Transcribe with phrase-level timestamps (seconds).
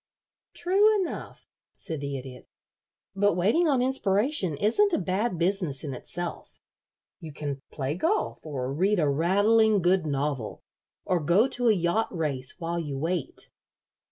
[0.55, 2.47] "True enough," said the Idiot;
[3.15, 6.59] "but waiting on inspiration isn't a bad business in itself.
[7.19, 10.63] You can play golf or read a rattling good novel,
[11.05, 13.51] or go to a yacht race while you wait."